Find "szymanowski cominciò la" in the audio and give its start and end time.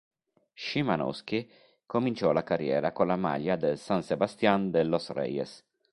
0.55-2.41